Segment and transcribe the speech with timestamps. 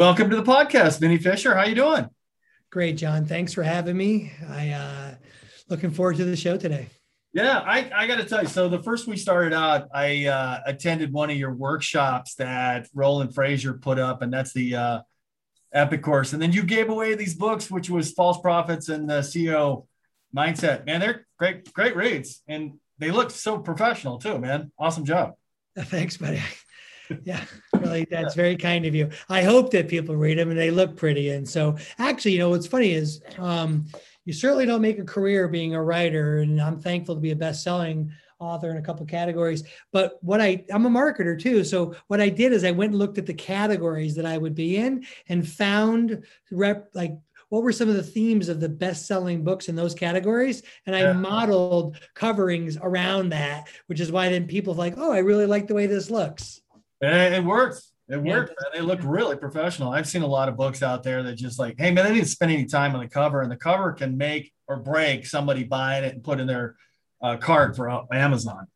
[0.00, 1.54] Welcome to the podcast, Vinnie Fisher.
[1.54, 2.08] How you doing?
[2.70, 3.26] Great, John.
[3.26, 4.32] Thanks for having me.
[4.48, 5.14] I uh
[5.68, 6.86] looking forward to the show today.
[7.34, 8.48] Yeah, I, I got to tell you.
[8.48, 13.34] So the first we started out, I uh, attended one of your workshops that Roland
[13.34, 15.00] Frasier put up, and that's the uh,
[15.70, 16.32] Epic course.
[16.32, 19.86] And then you gave away these books, which was False Profits and the CEO
[20.34, 20.86] Mindset.
[20.86, 24.38] Man, they're great, great reads, and they look so professional too.
[24.38, 25.34] Man, awesome job.
[25.76, 26.40] Thanks, buddy
[27.24, 29.10] yeah, really, that's very kind of you.
[29.28, 31.30] I hope that people read them and they look pretty.
[31.30, 33.86] And so, actually, you know, what's funny is um,
[34.24, 37.36] you certainly don't make a career being a writer, and I'm thankful to be a
[37.36, 39.62] best-selling author in a couple categories.
[39.92, 41.62] But what I I'm a marketer too.
[41.62, 44.54] So what I did is I went and looked at the categories that I would
[44.54, 47.16] be in and found rep like
[47.50, 51.00] what were some of the themes of the best-selling books in those categories and i
[51.00, 51.12] yeah.
[51.12, 55.74] modeled coverings around that which is why then people like oh i really like the
[55.74, 56.62] way this looks
[57.00, 57.92] and it works.
[58.08, 58.34] It yeah.
[58.34, 58.54] worked.
[58.74, 59.92] They look really professional.
[59.92, 62.28] I've seen a lot of books out there that just like, hey man, they didn't
[62.28, 66.04] spend any time on the cover, and the cover can make or break somebody buying
[66.04, 66.76] it and put in their
[67.22, 68.66] uh, cart for Amazon.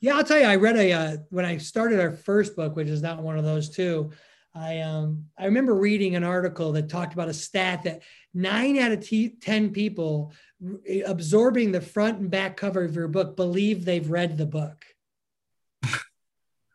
[0.00, 0.46] Yeah, I'll tell you.
[0.46, 3.44] I read a uh, when I started our first book, which is not one of
[3.44, 4.10] those two.
[4.54, 8.02] I um I remember reading an article that talked about a stat that
[8.34, 10.32] nine out of t- ten people
[11.06, 14.84] absorbing the front and back cover of your book believe they've read the book.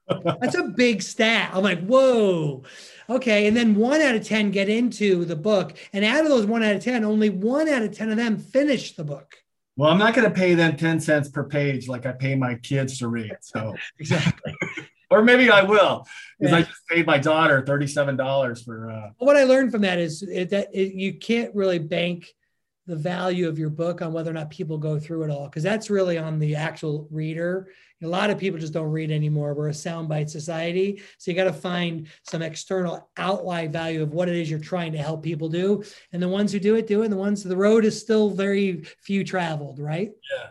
[0.08, 1.52] That's a big stat.
[1.54, 2.64] I'm like, whoa.
[3.10, 3.48] Okay.
[3.48, 5.78] And then one out of 10 get into the book.
[5.94, 8.38] And out of those one out of 10, only one out of 10 of them
[8.38, 9.36] finish the book.
[9.76, 12.56] Well, I'm not going to pay them 10 cents per page like I pay my
[12.56, 13.36] kids to read.
[13.42, 14.56] So, exactly.
[15.12, 16.06] or maybe I will
[16.40, 16.58] because yeah.
[16.58, 18.92] I just paid my daughter $37 for.
[18.92, 19.10] Uh...
[19.20, 22.34] What I learned from that is that it, you can't really bank
[22.88, 25.64] the value of your book on whether or not people go through it all because
[25.64, 27.68] that's really on the actual reader
[28.04, 29.54] a lot of people just don't read anymore.
[29.54, 31.02] We're a soundbite society.
[31.18, 34.92] So you got to find some external outline value of what it is you're trying
[34.92, 35.84] to help people do.
[36.14, 37.06] And the ones who do it do it.
[37.06, 40.12] And the ones the road is still very few traveled right?
[40.36, 40.50] Yeah.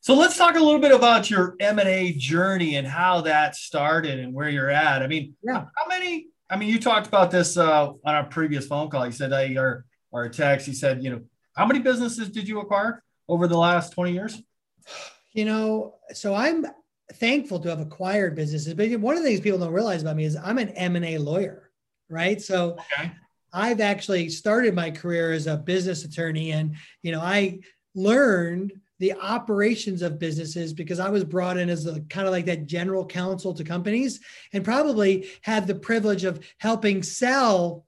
[0.00, 4.34] So let's talk a little bit about your m&a journey and how that started and
[4.34, 5.02] where you're at.
[5.02, 5.64] I mean yeah.
[5.76, 9.06] how many i mean you talked about this uh, on our previous phone call.
[9.06, 10.68] You said hey, or, or a text.
[10.68, 11.22] You said you know
[11.56, 14.42] how many businesses did you acquire over the last 20 years?
[15.34, 16.66] You know, so I'm
[17.14, 20.24] thankful to have acquired businesses, but one of the things people don't realize about me
[20.24, 21.70] is I'm an M&A lawyer,
[22.08, 22.40] right?
[22.40, 23.12] So okay.
[23.52, 27.60] I've actually started my career as a business attorney and, you know, I
[27.94, 32.46] learned the operations of businesses because I was brought in as a kind of like
[32.46, 34.20] that general counsel to companies
[34.52, 37.83] and probably had the privilege of helping sell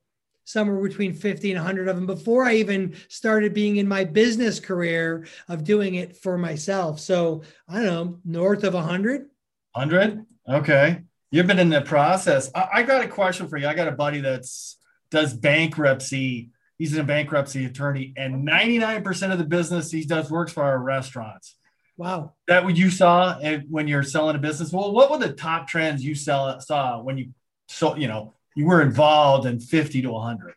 [0.46, 4.60] somewhere between 50 and 100 of them before I even started being in my business
[4.60, 7.00] career of doing it for myself.
[7.00, 9.26] So I don't know, north of 100.
[9.72, 10.24] 100?
[10.48, 11.02] Okay.
[11.32, 12.50] You've been in the process.
[12.54, 13.66] I, I got a question for you.
[13.66, 14.78] I got a buddy that's
[15.10, 16.50] does bankruptcy.
[16.78, 21.56] He's a bankruptcy attorney, and 99% of the business he does works for our restaurants.
[21.96, 22.34] Wow.
[22.48, 24.72] That what you saw eh, when you're selling a business?
[24.72, 27.30] Well, what were the top trends you sell, saw when you
[27.68, 30.54] so you know you were involved in 50 to 100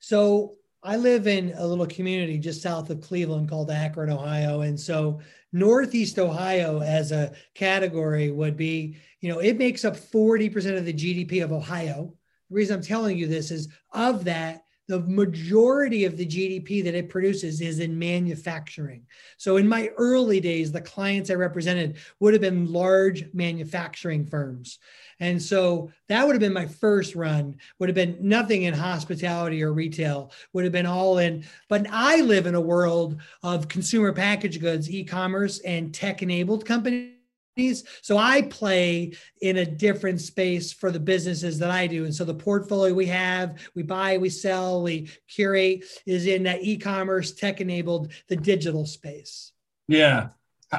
[0.00, 4.60] so i live in a little community just south of cleveland called akron ohio.
[4.60, 5.20] And so
[5.52, 10.92] northeast ohio as a category would be you know it makes up 40% of the
[10.92, 12.12] gdp of ohio.
[12.50, 16.94] The reason i'm telling you this is of that the majority of the GDP that
[16.94, 19.06] it produces is in manufacturing.
[19.38, 24.78] So, in my early days, the clients I represented would have been large manufacturing firms.
[25.20, 29.62] And so that would have been my first run, would have been nothing in hospitality
[29.62, 31.44] or retail, would have been all in.
[31.68, 36.66] But I live in a world of consumer packaged goods, e commerce, and tech enabled
[36.66, 37.13] companies
[38.02, 42.04] so I play in a different space for the businesses that I do.
[42.04, 46.62] And so the portfolio we have, we buy, we sell, we curate is in that
[46.62, 49.52] e-commerce, tech enabled, the digital space.
[49.86, 50.28] Yeah.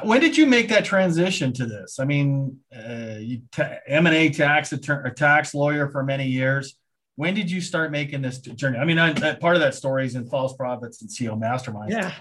[0.03, 1.99] When did you make that transition to this?
[1.99, 6.77] I mean, uh, you t- M&A tax attorney, tax lawyer for many years.
[7.15, 8.77] When did you start making this journey?
[8.77, 11.91] I mean, I, that, part of that story is in False Profits and CEO Mastermind.
[11.91, 12.11] Yeah.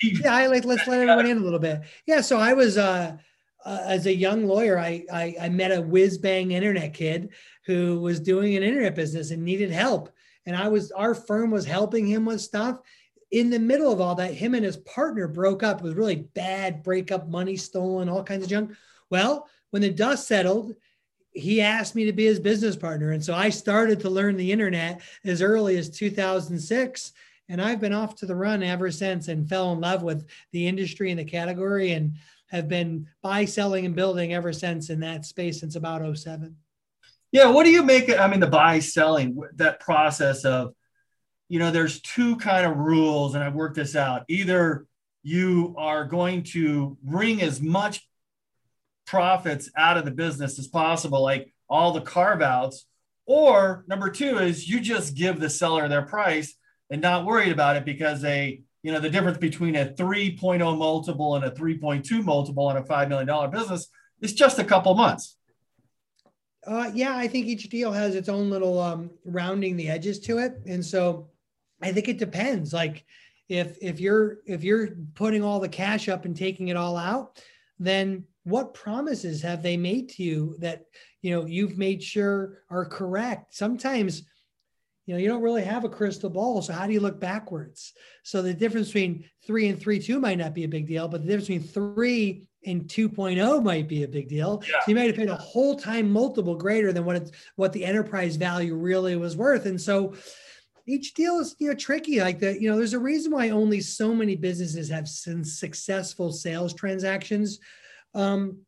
[0.00, 0.32] Yeah.
[0.32, 1.80] I like, let's let everyone in a little bit.
[2.06, 2.20] Yeah.
[2.20, 3.16] So I was, uh,
[3.64, 7.30] uh, as a young lawyer, I, I, I met a whiz bang internet kid
[7.66, 10.10] who was doing an internet business and needed help.
[10.46, 12.80] And I was our firm was helping him with stuff.
[13.30, 15.78] In the middle of all that, him and his partner broke up.
[15.78, 18.72] It was really bad breakup, money stolen, all kinds of junk.
[19.10, 20.74] Well, when the dust settled,
[21.32, 23.10] he asked me to be his business partner.
[23.10, 27.12] And so I started to learn the internet as early as 2006.
[27.48, 30.66] And I've been off to the run ever since and fell in love with the
[30.66, 31.92] industry and the category.
[31.92, 32.14] And
[32.54, 36.56] have been buy, selling, and building ever since in that space since about 07.
[37.32, 37.50] Yeah.
[37.50, 38.08] What do you make?
[38.08, 40.72] I mean, the buy selling that process of,
[41.48, 44.22] you know, there's two kind of rules, and I've worked this out.
[44.28, 44.86] Either
[45.24, 48.06] you are going to bring as much
[49.04, 52.86] profits out of the business as possible, like all the carve outs,
[53.26, 56.54] or number two is you just give the seller their price
[56.88, 61.36] and not worried about it because they, you know, the difference between a 3.0 multiple
[61.36, 63.88] and a 3.2 multiple on a $5 million business
[64.20, 65.38] is just a couple months.
[66.66, 70.38] Uh, yeah, I think each deal has its own little um, rounding the edges to
[70.38, 71.30] it, and so
[71.82, 72.72] I think it depends.
[72.72, 73.04] Like
[73.50, 77.42] if if you're if you're putting all the cash up and taking it all out,
[77.78, 80.84] then what promises have they made to you that
[81.20, 83.54] you know you've made sure are correct?
[83.54, 84.22] Sometimes
[85.06, 87.92] you know you don't really have a crystal ball so how do you look backwards
[88.24, 91.22] so the difference between 3 and 3 2 might not be a big deal but
[91.22, 94.62] the difference between 3 and 2.0 might be a big deal.
[94.66, 94.80] Yeah.
[94.80, 97.84] so you might have paid a whole time multiple greater than what it's what the
[97.84, 99.66] enterprise value really was worth.
[99.66, 100.14] And so
[100.86, 102.20] each deal is you know tricky.
[102.20, 106.74] Like that you know there's a reason why only so many businesses have successful sales
[106.74, 107.58] transactions.
[108.14, 108.58] Um,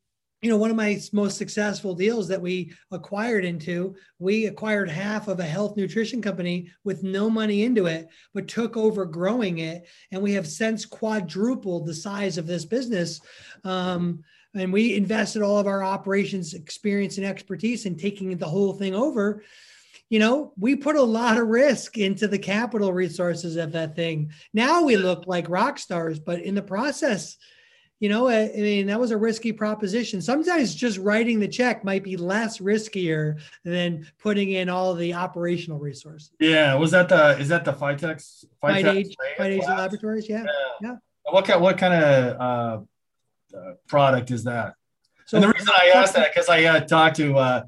[0.42, 5.28] you know, one of my most successful deals that we acquired into, we acquired half
[5.28, 9.86] of a health nutrition company with no money into it, but took over growing it.
[10.12, 13.20] And we have since quadrupled the size of this business.
[13.64, 14.22] Um,
[14.54, 18.94] and we invested all of our operations experience and expertise in taking the whole thing
[18.94, 19.42] over.
[20.10, 24.30] You know, we put a lot of risk into the capital resources of that thing.
[24.52, 27.36] Now we look like rock stars, but in the process,
[28.00, 30.20] you know, I, I, mean, that was a risky proposition.
[30.20, 35.78] Sometimes just writing the check might be less riskier than putting in all the operational
[35.78, 36.30] resources.
[36.38, 36.74] Yeah.
[36.74, 37.72] Was that the, is that the?
[37.72, 39.14] Phytex Age
[39.66, 40.28] Laboratories?
[40.28, 40.44] Yeah.
[40.44, 40.50] yeah.
[40.80, 40.96] yeah.
[41.30, 44.74] What kind, what kind of uh, uh, product is that?
[45.26, 47.62] So and the reason I asked that, because I uh, talked to uh,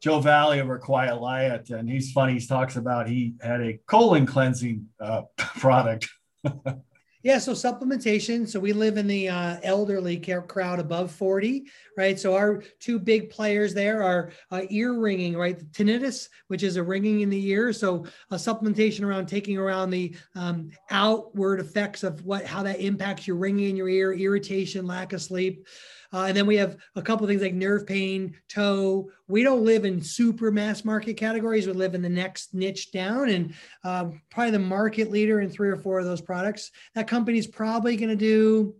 [0.00, 2.34] Joe Valley over Quiet Light, and he's funny.
[2.34, 6.08] He talks about he had a colon cleansing uh, product.
[7.22, 8.48] Yeah, so supplementation.
[8.48, 12.18] So we live in the uh, elderly care crowd above 40, right?
[12.18, 15.56] So our two big players there are uh, ear ringing, right?
[15.56, 17.72] The tinnitus, which is a ringing in the ear.
[17.72, 23.28] So a supplementation around taking around the um, outward effects of what how that impacts
[23.28, 25.64] your ringing in your ear, irritation, lack of sleep.
[26.12, 29.10] Uh, and then we have a couple things like nerve pain, toe.
[29.28, 31.66] We don't live in super mass market categories.
[31.66, 33.54] We live in the next niche down, and
[33.84, 36.70] uh, probably the market leader in three or four of those products.
[36.94, 38.74] That company's probably going to do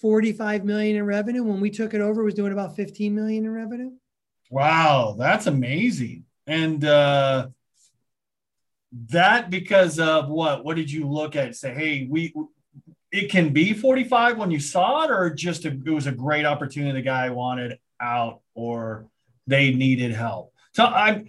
[0.00, 1.42] 45 million in revenue.
[1.42, 3.90] When we took it over, it was doing about 15 million in revenue.
[4.50, 6.24] Wow, that's amazing.
[6.46, 7.48] And uh,
[9.10, 10.64] that because of what?
[10.64, 11.56] What did you look at?
[11.56, 12.34] Say, hey, we
[13.12, 16.46] it can be 45 when you saw it, or just a, it was a great
[16.46, 19.06] opportunity the guy wanted out or
[19.46, 20.52] they needed help.
[20.72, 21.28] So I'm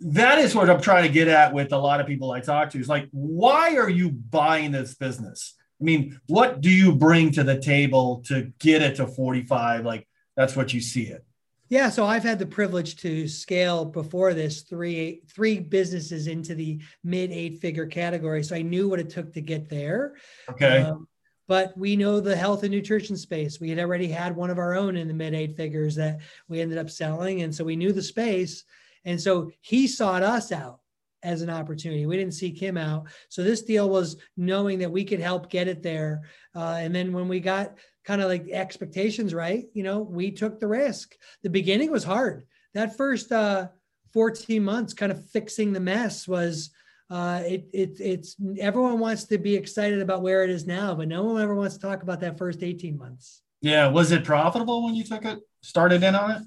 [0.00, 2.70] that is what I'm trying to get at with a lot of people I talk
[2.70, 5.54] to is like, why are you buying this business?
[5.80, 9.84] I mean, what do you bring to the table to get it to 45?
[9.84, 11.24] Like that's what you see it.
[11.72, 16.82] Yeah, so I've had the privilege to scale before this three three businesses into the
[17.02, 18.44] mid eight figure category.
[18.44, 20.16] So I knew what it took to get there.
[20.50, 20.82] Okay.
[20.82, 21.08] Um,
[21.48, 23.58] but we know the health and nutrition space.
[23.58, 26.60] We had already had one of our own in the mid eight figures that we
[26.60, 28.64] ended up selling, and so we knew the space.
[29.06, 30.81] And so he sought us out
[31.22, 32.06] as an opportunity.
[32.06, 33.06] We didn't seek him out.
[33.28, 36.22] So this deal was knowing that we could help get it there.
[36.54, 37.74] Uh, and then when we got
[38.04, 41.14] kind of like expectations right, you know, we took the risk.
[41.42, 42.44] The beginning was hard.
[42.74, 43.68] That first uh,
[44.12, 46.70] 14 months, kind of fixing the mess, was
[47.10, 51.08] uh, it, it it's everyone wants to be excited about where it is now, but
[51.08, 53.42] no one ever wants to talk about that first 18 months.
[53.60, 55.38] Yeah, was it profitable when you took it?
[55.62, 56.42] Started in on it?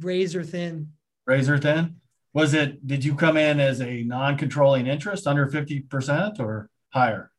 [0.00, 0.92] Razor thin.
[1.26, 1.96] Razor thin.
[2.34, 2.86] Was it?
[2.86, 7.30] Did you come in as a non-controlling interest under 50 percent or higher?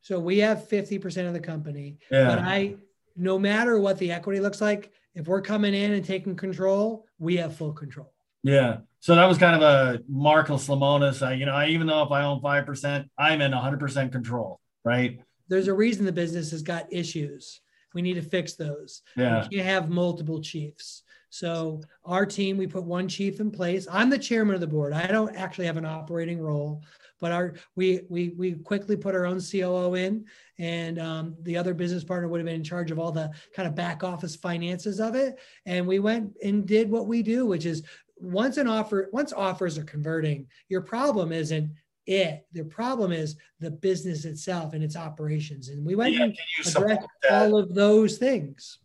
[0.00, 1.98] So we have 50% of the company.
[2.10, 2.28] Yeah.
[2.28, 2.76] But I
[3.18, 7.36] no matter what the equity looks like, if we're coming in and taking control, we
[7.36, 8.12] have full control.
[8.44, 8.78] Yeah.
[9.00, 11.26] So that was kind of a Marcus Lemonis.
[11.26, 15.20] I, you know, I, even though if I own 5%, I'm in 100% control, right?
[15.48, 17.60] There's a reason the business has got issues.
[17.94, 19.02] We need to fix those.
[19.16, 19.46] Yeah.
[19.50, 21.02] We can't have multiple chiefs.
[21.30, 23.86] So our team, we put one chief in place.
[23.90, 24.92] I'm the chairman of the board.
[24.92, 26.82] I don't actually have an operating role,
[27.20, 30.24] but our we we we quickly put our own COO in,
[30.58, 33.68] and um, the other business partner would have been in charge of all the kind
[33.68, 35.38] of back office finances of it.
[35.66, 37.82] And we went and did what we do, which is
[38.16, 41.70] once an offer once offers are converting, your problem isn't
[42.08, 42.46] it.
[42.52, 45.68] The problem is the business itself and its operations.
[45.68, 48.78] And we went yeah, and addressed all of those things.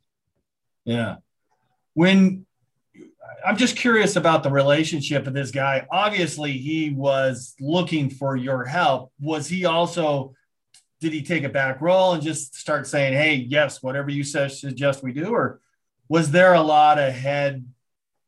[0.86, 1.16] Yeah
[1.94, 2.46] when
[3.46, 5.86] I'm just curious about the relationship of this guy.
[5.92, 9.12] Obviously, he was looking for your help.
[9.20, 10.34] Was he also?
[11.00, 15.04] Did he take a back role and just start saying, "Hey, yes, whatever you suggest
[15.04, 15.60] we do," or
[16.08, 17.66] was there a lot of head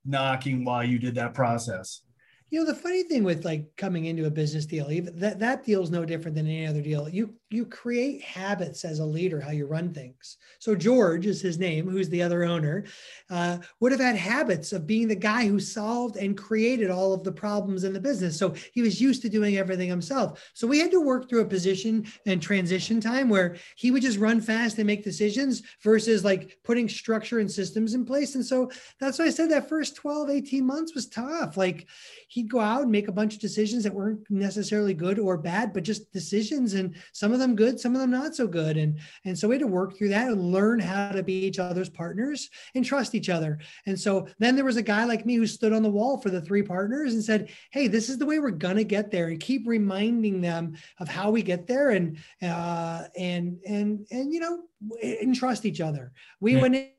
[0.04, 2.02] knocking while you did that process?
[2.50, 5.66] You know, the funny thing with like coming into a business deal, even that that
[5.66, 7.10] deal is no different than any other deal.
[7.10, 10.38] You you create habits as a leader how you run things.
[10.60, 12.86] So George is his name, who's the other owner,
[13.30, 17.24] uh, would have had habits of being the guy who solved and created all of
[17.24, 18.38] the problems in the business.
[18.38, 20.44] So he was used to doing everything himself.
[20.56, 24.18] So we had to work through a position and transition time where he would just
[24.18, 28.34] run fast and make decisions versus like putting structure and systems in place.
[28.34, 31.58] And so that's why I said that first 12, 18 months was tough.
[31.58, 31.88] Like
[32.28, 35.74] he'd go out and make a bunch of decisions that weren't necessarily good or bad,
[35.74, 36.74] but just decisions.
[36.74, 38.78] And some of them good, some of them not so good.
[38.78, 41.60] And, and so we had to work through that and learn how to be each
[41.60, 43.60] other's partners and trust each other.
[43.86, 46.30] And so then there was a guy like me who stood on the wall for
[46.30, 49.28] the three partners and said, Hey, this is the way we're going to get there
[49.28, 54.40] and keep reminding them of how we get there and, uh, and, and, and, you
[54.40, 54.64] know,
[55.02, 56.12] and trust each other.
[56.40, 56.62] We yeah.
[56.62, 56.90] went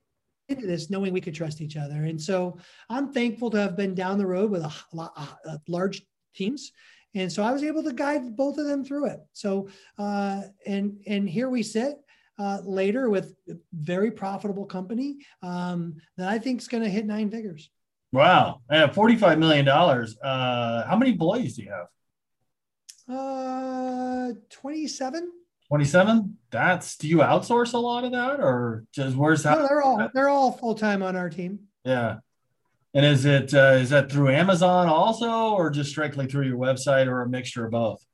[0.48, 2.04] into this knowing we could trust each other.
[2.04, 6.02] And so I'm thankful to have been down the road with a, a, a large
[6.34, 6.72] teams.
[7.16, 9.20] And so I was able to guide both of them through it.
[9.32, 9.68] So,
[9.98, 11.96] uh, and, and here we sit
[12.38, 13.34] uh, later with
[13.72, 17.70] very profitable company um, that I think is going to hit nine figures.
[18.12, 18.60] Wow.
[18.68, 19.66] And $45 million.
[19.66, 21.86] Uh, how many employees do you have?
[23.08, 25.32] Uh, 27.
[25.68, 29.82] 27 that's do you outsource a lot of that or just where's that no, they're
[29.82, 32.18] all they're all full-time on our team yeah
[32.96, 37.06] and is it uh, is that through amazon also or just strictly through your website
[37.06, 38.04] or a mixture of both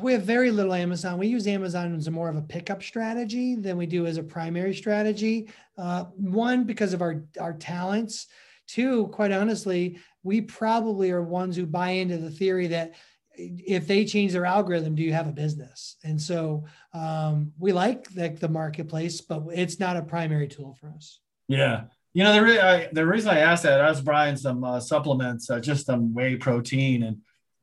[0.00, 3.76] we have very little amazon we use amazon as more of a pickup strategy than
[3.76, 8.28] we do as a primary strategy uh, one because of our our talents
[8.68, 12.92] two quite honestly we probably are ones who buy into the theory that
[13.34, 15.96] if they change their algorithm, do you have a business?
[16.04, 20.90] And so um, we like the, the marketplace, but it's not a primary tool for
[20.90, 21.18] us.
[21.48, 21.84] Yeah.
[22.14, 24.80] You know, the, re- I, the reason I asked that, I was buying some uh,
[24.80, 27.18] supplements, uh, just some whey protein, and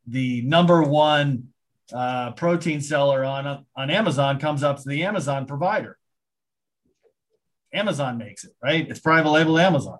[0.08, 1.50] the number one
[1.94, 5.98] uh, protein seller on on Amazon comes up to the Amazon provider.
[7.74, 8.90] Amazon makes it, right?
[8.90, 10.00] It's private label Amazon.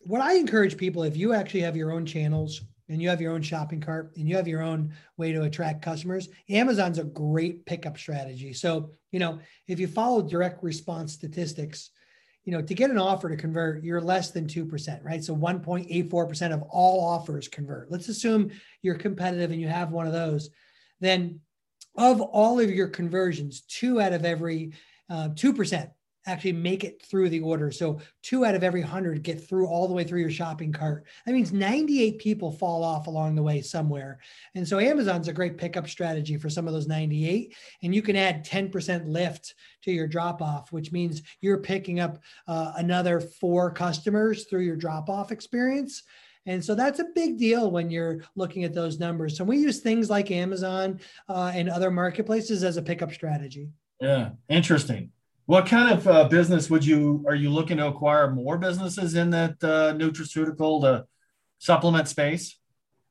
[0.00, 3.32] What I encourage people, if you actually have your own channels and you have your
[3.32, 7.64] own shopping cart and you have your own way to attract customers, Amazon's a great
[7.66, 8.52] pickup strategy.
[8.52, 11.90] So, you know, if you follow direct response statistics,
[12.46, 15.22] you know, to get an offer to convert, you're less than 2%, right?
[15.22, 17.90] So 1.84% of all offers convert.
[17.90, 20.50] Let's assume you're competitive and you have one of those.
[21.00, 21.40] Then
[21.96, 24.72] of all of your conversions, two out of every
[25.10, 25.90] uh, 2%
[26.26, 27.70] actually make it through the order.
[27.70, 31.06] So two out of every hundred get through all the way through your shopping cart.
[31.24, 34.18] That means 98 people fall off along the way somewhere.
[34.54, 37.54] And so Amazon's a great pickup strategy for some of those 98.
[37.82, 42.18] And you can add 10% lift to your drop off, which means you're picking up
[42.48, 46.02] uh, another four customers through your drop off experience.
[46.46, 49.36] And so that's a big deal when you're looking at those numbers.
[49.36, 53.68] So we use things like Amazon uh, and other marketplaces as a pickup strategy.
[54.00, 55.10] Yeah, interesting.
[55.46, 59.30] What kind of uh, business would you are you looking to acquire more businesses in
[59.30, 61.06] that uh, nutraceutical the
[61.58, 62.58] supplement space?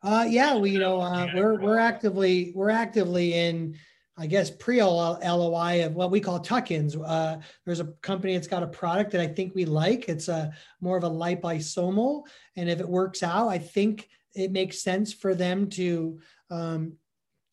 [0.04, 3.78] Uh, yeah, we you know uh, we're we're actively we're actively in
[4.18, 6.98] I guess pre LOI of what we call tuck-ins.
[6.98, 10.10] Uh, there's a company that's got a product that I think we like.
[10.10, 12.24] It's a more of a liposomal,
[12.58, 16.20] and if it works out, I think it makes sense for them to
[16.52, 16.98] um,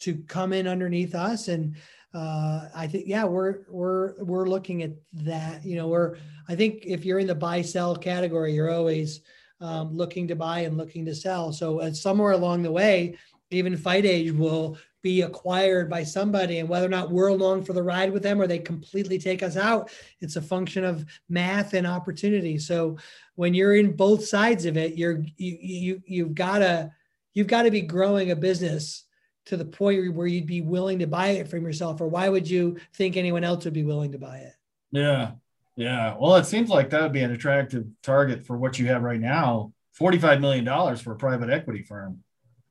[0.00, 1.76] to come in underneath us and
[2.14, 5.64] uh, I think yeah, we're we're we're looking at that.
[5.64, 6.16] You know, we're
[6.48, 9.20] I think if you're in the buy sell category, you're always
[9.60, 11.52] um, looking to buy and looking to sell.
[11.52, 13.16] So uh, somewhere along the way,
[13.50, 17.82] even Phytage will be acquired by somebody, and whether or not we're along for the
[17.82, 19.90] ride with them or they completely take us out,
[20.20, 22.58] it's a function of math and opportunity.
[22.58, 22.98] So
[23.34, 26.92] when you're in both sides of it, you're you you you've gotta
[27.34, 29.04] you've got to be growing a business
[29.46, 32.48] to the point where you'd be willing to buy it from yourself or why would
[32.48, 34.54] you think anyone else would be willing to buy it?
[34.90, 35.32] Yeah
[35.76, 36.16] yeah.
[36.18, 39.20] Well it seems like that would be an attractive target for what you have right
[39.20, 39.72] now.
[39.92, 42.22] 45 million dollars for a private equity firm.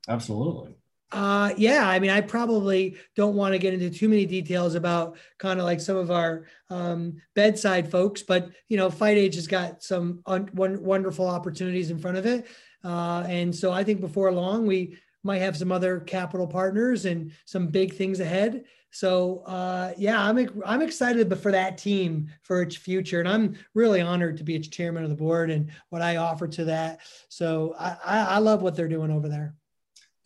[0.08, 0.74] Absolutely.
[1.12, 5.18] Uh, yeah, I mean, I probably don't want to get into too many details about
[5.38, 9.82] kind of like some of our um, bedside folks, but you know, Phytage has got
[9.82, 12.46] some un- wonderful opportunities in front of it,
[12.82, 17.32] uh, and so I think before long we might have some other capital partners and
[17.44, 18.64] some big things ahead.
[18.90, 24.02] So uh, yeah, I'm I'm excited for that team for its future, and I'm really
[24.02, 27.00] honored to be its chairman of the board and what I offer to that.
[27.30, 29.54] So I, I love what they're doing over there.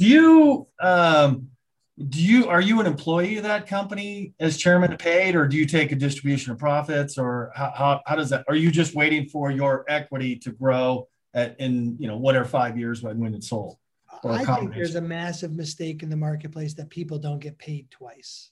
[0.00, 1.49] Do you um,
[2.09, 5.65] do you are you an employee of that company as chairman paid, or do you
[5.65, 8.45] take a distribution of profits, or how, how, how does that?
[8.49, 12.76] Are you just waiting for your equity to grow at in you know whatever five
[12.76, 13.76] years when when it's sold?
[14.25, 18.50] I think there's a massive mistake in the marketplace that people don't get paid twice.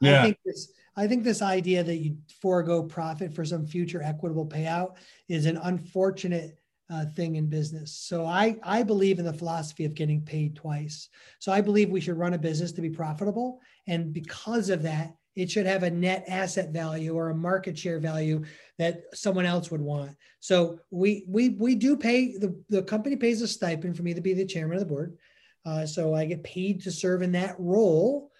[0.00, 0.20] Yeah.
[0.20, 4.46] I think this I think this idea that you forego profit for some future equitable
[4.46, 4.96] payout
[5.28, 6.58] is an unfortunate
[6.90, 7.92] uh, thing in business.
[7.92, 11.08] So I I believe in the philosophy of getting paid twice.
[11.38, 15.14] So I believe we should run a business to be profitable, and because of that,
[15.36, 18.44] it should have a net asset value or a market share value
[18.78, 20.16] that someone else would want.
[20.40, 24.20] So we we we do pay the the company pays a stipend for me to
[24.20, 25.16] be the chairman of the board.
[25.64, 28.30] Uh, so I get paid to serve in that role.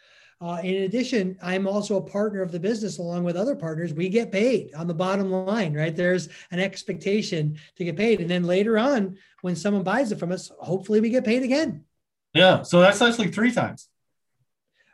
[0.42, 3.92] Uh, in addition, I'm also a partner of the business along with other partners.
[3.92, 5.94] We get paid on the bottom line, right?
[5.94, 8.22] There's an expectation to get paid.
[8.22, 11.84] And then later on, when someone buys it from us, hopefully we get paid again.
[12.32, 12.62] Yeah.
[12.62, 13.88] So that's actually three times.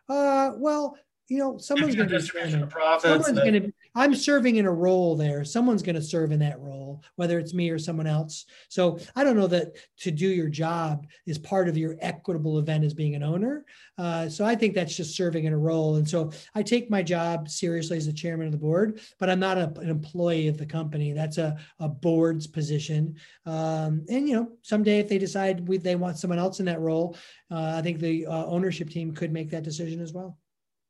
[0.09, 0.97] Uh, well,
[1.29, 3.27] you know, someone's going to be profits.
[3.27, 3.73] Someone's going to.
[3.97, 5.45] I'm serving in a role there.
[5.45, 8.45] Someone's going to serve in that role, whether it's me or someone else.
[8.69, 12.85] So I don't know that to do your job is part of your equitable event
[12.85, 13.65] as being an owner.
[13.99, 15.97] Uh, so I think that's just serving in a role.
[15.97, 19.41] And so I take my job seriously as the chairman of the board, but I'm
[19.41, 21.13] not a, an employee of the company.
[21.13, 23.17] That's a, a board's position.
[23.47, 26.81] Um, and you know, someday if they decide we, they want someone else in that
[26.81, 27.17] role,
[27.51, 30.39] uh, I think the uh, ownership team could make that decision as well.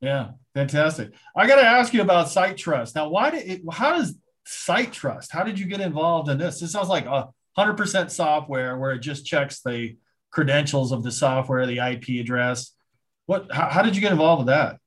[0.00, 1.12] Yeah, fantastic.
[1.34, 2.94] I got to ask you about Site Trust.
[2.94, 5.32] Now, why did it, how does Site Trust?
[5.32, 6.60] How did you get involved in this?
[6.60, 9.96] This sounds like a hundred percent software where it just checks the
[10.30, 12.72] credentials of the software, the IP address.
[13.26, 13.50] What?
[13.50, 14.78] How, how did you get involved with that?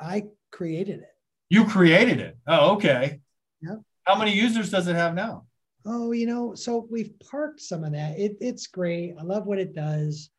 [0.00, 1.14] I created it.
[1.50, 2.36] You created it.
[2.46, 3.20] Oh, okay.
[3.62, 3.80] Yep.
[4.04, 5.44] How many users does it have now?
[5.86, 8.18] Oh, you know, so we've parked some of that.
[8.18, 9.14] It, it's great.
[9.18, 10.30] I love what it does.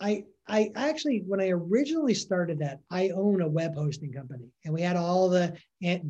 [0.00, 4.72] I I actually, when I originally started that, I own a web hosting company and
[4.72, 5.56] we had all the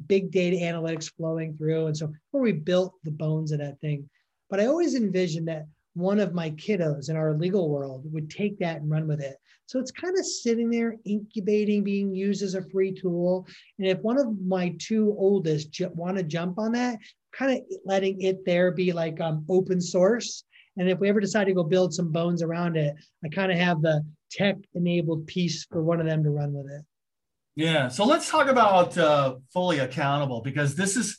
[0.06, 1.86] big data analytics flowing through.
[1.86, 4.08] And so where we built the bones of that thing.
[4.48, 8.58] But I always envisioned that one of my kiddos in our legal world would take
[8.60, 9.36] that and run with it.
[9.66, 13.46] So it's kind of sitting there incubating, being used as a free tool.
[13.78, 16.98] And if one of my two oldest j- want to jump on that,
[17.32, 20.44] kind of letting it there be like um, open source.
[20.78, 23.58] And if we ever decide to go build some bones around it, I kind of
[23.58, 26.84] have the tech enabled piece for one of them to run with it.
[27.56, 27.88] Yeah.
[27.88, 31.18] So let's talk about uh, fully accountable because this is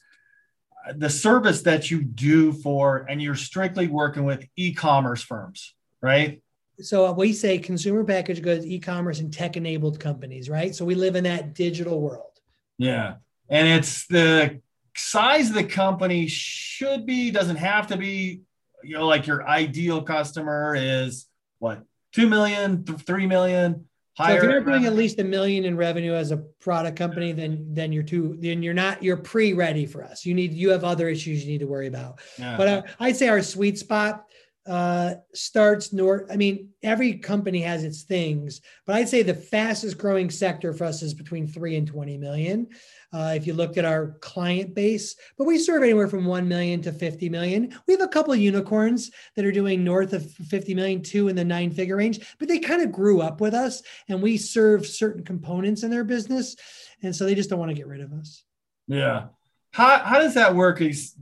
[0.96, 6.42] the service that you do for, and you're strictly working with e commerce firms, right?
[6.80, 10.74] So we say consumer packaged goods, e commerce, and tech enabled companies, right?
[10.74, 12.32] So we live in that digital world.
[12.78, 13.16] Yeah.
[13.50, 14.62] And it's the
[14.96, 18.44] size of the company should be, doesn't have to be,
[18.84, 21.28] you know, like your ideal customer is
[21.60, 23.86] what 2 million, 3 million.
[24.18, 27.68] So if you're doing at least a million in revenue as a product company, then
[27.70, 30.26] then you're too then you're not you're pre-ready for us.
[30.26, 32.20] You need you have other issues you need to worry about.
[32.38, 32.58] Yeah.
[32.58, 34.26] But uh, I'd say our sweet spot
[34.68, 36.30] uh, starts north.
[36.30, 40.84] I mean, every company has its things, but I'd say the fastest growing sector for
[40.84, 42.68] us is between three and 20 million.
[43.12, 46.80] Uh, if you looked at our client base, but we serve anywhere from 1 million
[46.80, 47.76] to 50 million.
[47.88, 51.36] We have a couple of unicorns that are doing north of 50 million, two in
[51.36, 54.86] the nine figure range, but they kind of grew up with us and we serve
[54.86, 56.56] certain components in their business.
[57.02, 58.44] And so they just don't want to get rid of us.
[58.88, 59.28] Yeah.
[59.72, 60.80] How, how does that work?
[60.80, 61.16] Is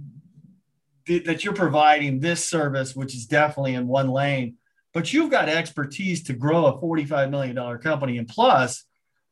[1.07, 4.57] that you're providing this service, which is definitely in one lane,
[4.93, 8.17] but you've got expertise to grow a $45 million company.
[8.17, 8.83] And plus,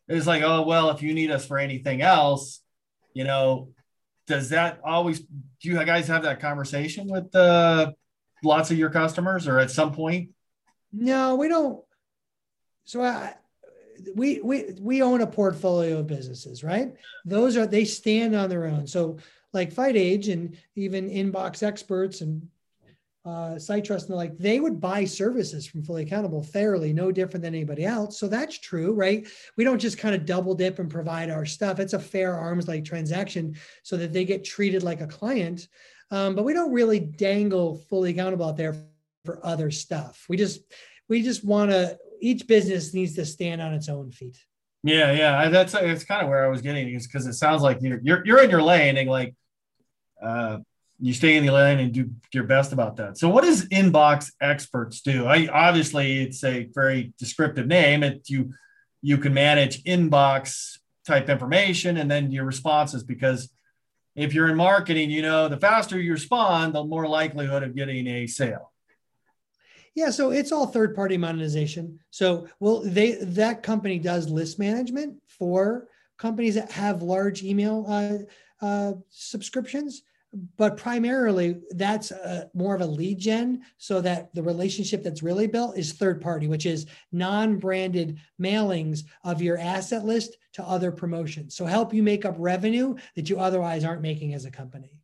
[0.08, 2.62] it's like, oh, well, if you need us for anything else,
[3.14, 3.70] you know,
[4.28, 5.28] does that always, do
[5.62, 7.92] you guys have that conversation with uh,
[8.44, 10.30] lots of your customers or at some point?
[10.92, 11.84] No, we don't.
[12.86, 13.36] So I,
[14.16, 16.94] we we we own a portfolio of businesses, right?
[17.24, 18.88] Those are they stand on their own.
[18.88, 19.18] So
[19.54, 22.48] like Phytage and even Inbox Experts and
[23.26, 27.44] uh, SiteTrust and the like, they would buy services from Fully Accountable fairly, no different
[27.44, 28.20] than anybody else.
[28.20, 29.28] So that's true, right?
[29.58, 31.80] We don't just kind of double dip and provide our stuff.
[31.80, 35.68] It's a fair arms like transaction so that they get treated like a client.
[36.12, 38.76] Um, but we don't really dangle Fully Accountable out there
[39.26, 40.26] for other stuff.
[40.30, 40.62] We just
[41.10, 41.98] we just want to.
[42.22, 44.38] Each business needs to stand on its own feet.
[44.84, 47.80] Yeah, yeah, that's it's kind of where I was getting is because it sounds like
[47.82, 49.36] you're, you're you're in your lane and like
[50.24, 50.60] uh,
[51.00, 53.18] you stay in the lane and do your best about that.
[53.18, 55.26] So, what does inbox experts do?
[55.26, 58.04] I obviously it's a very descriptive name.
[58.04, 58.54] It you
[59.02, 63.50] you can manage inbox type information and then your responses because
[64.16, 68.08] if you're in marketing, you know the faster you respond, the more likelihood of getting
[68.08, 68.72] a sale.
[69.96, 72.00] Yeah, so it's all third party monetization.
[72.12, 78.66] So, well, they that company does list management for companies that have large email uh,
[78.66, 80.04] uh, subscriptions
[80.58, 85.48] but primarily that's a, more of a lead gen so that the relationship that's really
[85.48, 91.56] built is third party which is non-branded mailings of your asset list to other promotions.
[91.56, 95.00] So help you make up revenue that you otherwise aren't making as a company.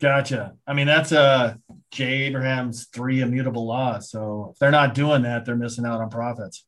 [0.00, 0.54] Gotcha.
[0.66, 1.54] I mean that's uh
[1.90, 4.10] jay abraham's three immutable laws.
[4.10, 6.64] So if they're not doing that they're missing out on profits.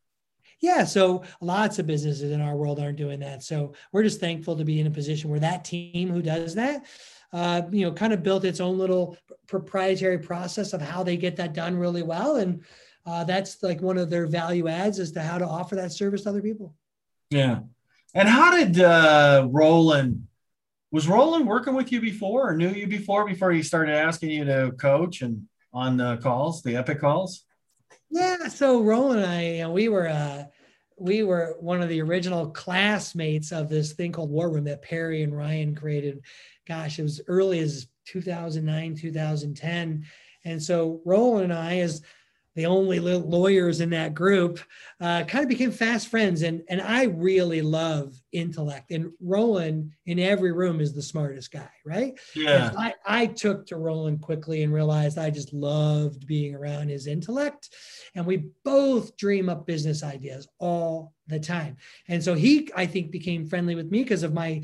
[0.61, 3.43] Yeah, so lots of businesses in our world aren't doing that.
[3.43, 6.87] So we're just thankful to be in a position where that team who does that
[7.35, 9.16] uh, you know, kind of built its own little
[9.49, 12.37] proprietary process of how they get that done really well.
[12.37, 12.62] And
[13.05, 16.23] uh, that's like one of their value adds as to how to offer that service
[16.23, 16.77] to other people.
[17.31, 17.61] Yeah.
[18.14, 20.29] And how did uh, Roland,
[20.92, 24.44] was Roland working with you before or knew you before, before he started asking you
[24.44, 27.44] to coach and on the calls, the epic calls?
[28.11, 28.47] Yeah.
[28.47, 30.44] So Roland and I, you know, we were, uh,
[30.96, 35.22] we were one of the original classmates of this thing called War Room that Perry
[35.22, 36.22] and Ryan created
[36.66, 40.04] gosh, it was early as 2009, 2010.
[40.44, 42.02] And so Roland and I, as
[42.55, 44.61] the only lawyers in that group,
[45.01, 46.43] uh, kind of became fast friends.
[46.43, 48.93] And, and I really love intellect.
[48.93, 52.19] And Roland in every room is the smartest guy, right?
[52.35, 52.73] Yeah.
[52.79, 57.71] I, I took to Roland quickly and realized I just loved being around his intellect.
[58.14, 61.77] And we both dream up business ideas all the time.
[62.09, 64.62] And so he, I think, became friendly with me because of my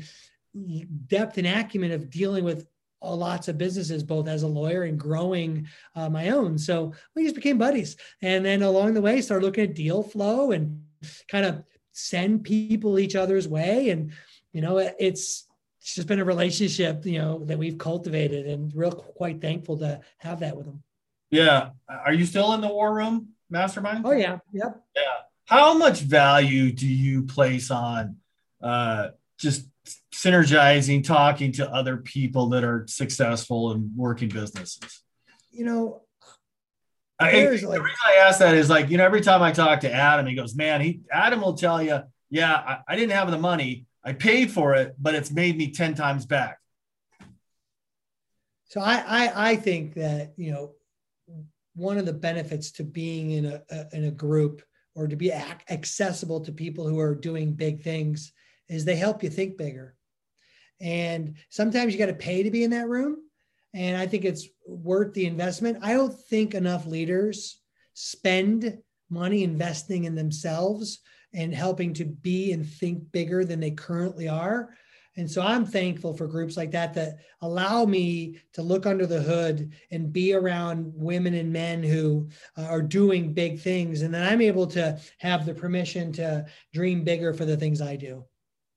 [1.07, 2.67] depth and acumen of dealing with
[3.01, 6.57] lots of businesses, both as a lawyer and growing uh, my own.
[6.57, 7.97] So we just became buddies.
[8.21, 10.83] And then along the way, started looking at deal flow and
[11.27, 13.89] kind of send people each other's way.
[13.89, 14.11] And,
[14.53, 15.47] you know, it's,
[15.79, 19.99] it's just been a relationship, you know, that we've cultivated and real quite thankful to
[20.19, 20.83] have that with them.
[21.31, 21.69] Yeah.
[21.89, 24.05] Are you still in the war room mastermind?
[24.05, 24.37] Oh yeah.
[24.53, 24.81] Yep.
[24.95, 25.01] Yeah.
[25.45, 28.17] How much value do you place on
[28.61, 29.09] uh,
[29.39, 29.65] just
[30.13, 35.01] synergizing, talking to other people that are successful and working businesses?
[35.51, 36.01] You know,
[37.19, 39.81] I, like, the reason I ask that is like, you know, every time I talk
[39.81, 43.29] to Adam, he goes, man, he Adam will tell you, yeah, I, I didn't have
[43.29, 43.85] the money.
[44.03, 46.57] I paid for it, but it's made me 10 times back.
[48.65, 50.71] So I, I, I think that, you know,
[51.75, 54.61] one of the benefits to being in a, a in a group
[54.95, 58.33] or to be accessible to people who are doing big things
[58.71, 59.95] is they help you think bigger.
[60.79, 63.17] And sometimes you got to pay to be in that room.
[63.73, 65.79] And I think it's worth the investment.
[65.81, 67.61] I don't think enough leaders
[67.93, 68.77] spend
[69.09, 70.99] money investing in themselves
[71.33, 74.73] and helping to be and think bigger than they currently are.
[75.17, 79.21] And so I'm thankful for groups like that that allow me to look under the
[79.21, 84.01] hood and be around women and men who uh, are doing big things.
[84.01, 87.97] And then I'm able to have the permission to dream bigger for the things I
[87.97, 88.25] do.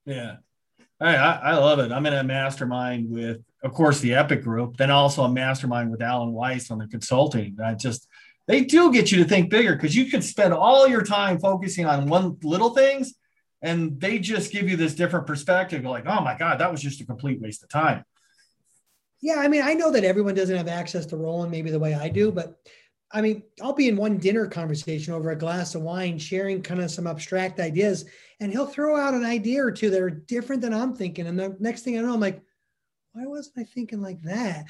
[0.07, 0.37] Yeah.
[1.01, 1.93] I, I love it.
[1.93, 6.03] I'm in a mastermind with, of course, the Epic Group, then also a mastermind with
[6.03, 7.59] Alan Weiss on the consulting.
[7.63, 8.09] I just,
[8.47, 11.87] they do get you to think bigger because you could spend all your time focusing
[11.87, 13.15] on one little things
[13.63, 15.83] and they just give you this different perspective.
[15.83, 18.05] You're like, oh my God, that was just a complete waste of time.
[19.21, 19.37] Yeah.
[19.39, 22.09] I mean, I know that everyone doesn't have access to Roland maybe the way I
[22.09, 22.59] do, but
[23.15, 26.81] I mean, I'll be in one dinner conversation over a glass of wine, sharing kind
[26.81, 28.05] of some abstract ideas
[28.41, 31.27] and he'll throw out an idea or two that are different than I'm thinking.
[31.27, 32.43] And the next thing I know, I'm like,
[33.13, 34.67] why wasn't I thinking like that?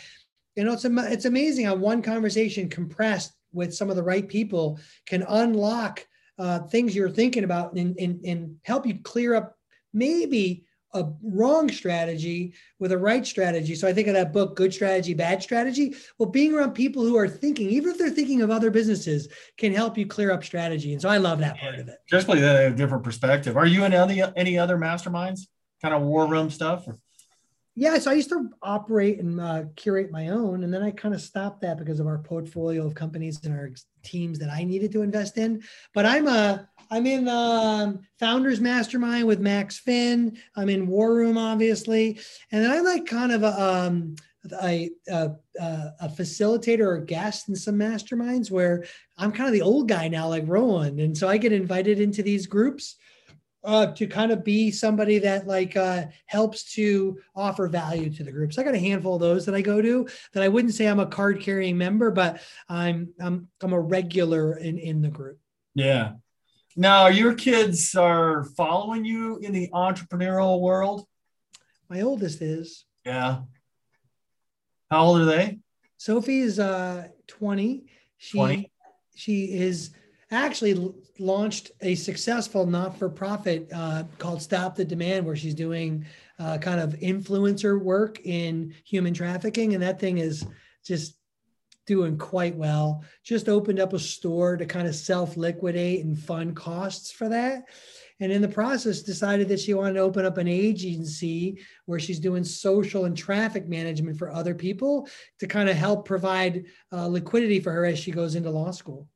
[0.55, 4.79] You know, it's it's amazing how one conversation compressed with some of the right people
[5.07, 6.07] can unlock
[6.39, 9.57] uh, things you're thinking about and, and, and help you clear up
[9.93, 13.75] maybe a wrong strategy with a right strategy.
[13.75, 15.95] So I think of that book, Good Strategy, Bad Strategy.
[16.19, 19.29] Well, being around people who are thinking, even if they're thinking of other businesses,
[19.59, 20.93] can help you clear up strategy.
[20.93, 21.99] And so I love that part of it.
[22.11, 23.57] Especially that a different perspective.
[23.57, 25.41] Are you in any, any other masterminds,
[25.83, 26.87] kind of war room stuff?
[26.87, 26.99] Or?
[27.77, 31.13] Yeah, so I used to operate and uh, curate my own, and then I kind
[31.13, 33.71] of stopped that because of our portfolio of companies and our
[34.05, 35.61] teams that I needed to invest in.
[35.93, 40.39] But I'm a I'm in um, Founders Mastermind with Max Finn.
[40.55, 42.21] I'm in War Room, obviously,
[42.53, 44.15] and then I'm like kind of a um,
[44.63, 48.85] a, a, a, facilitator or guest in some masterminds where
[49.17, 52.23] I'm kind of the old guy now, like Roland, and so I get invited into
[52.23, 52.97] these groups
[53.65, 58.31] uh, to kind of be somebody that like uh, helps to offer value to the
[58.31, 58.59] groups.
[58.59, 61.01] I got a handful of those that I go to that I wouldn't say I'm
[61.01, 65.39] a card carrying member, but I'm I'm I'm a regular in in the group.
[65.75, 66.13] Yeah.
[66.77, 71.07] Now your kids are following you in the entrepreneurial world.
[71.89, 72.85] My oldest is.
[73.05, 73.41] Yeah.
[74.91, 75.59] How old are they?
[75.97, 77.87] Sophie is uh 20.
[78.19, 78.71] She 20?
[79.15, 79.91] she is
[80.35, 86.05] actually launched a successful not-for-profit uh, called Stop the Demand, where she's doing
[86.39, 90.47] uh, kind of influencer work in human trafficking, and that thing is
[90.85, 91.17] just
[91.87, 93.05] doing quite well.
[93.23, 97.69] Just opened up a store to kind of self-liquidate and fund costs for that.
[98.21, 102.21] And in the process, decided that she wanted to open up an agency where she's
[102.21, 105.09] doing social and traffic management for other people
[105.41, 109.09] to kind of help provide uh, liquidity for her as she goes into law school.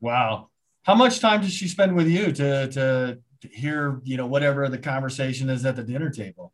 [0.00, 0.49] Wow.
[0.82, 4.78] How much time does she spend with you to to hear, you know, whatever the
[4.78, 6.52] conversation is at the dinner table?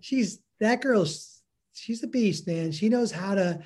[0.00, 2.72] She's that girl's she's a beast, man.
[2.72, 3.62] She knows how to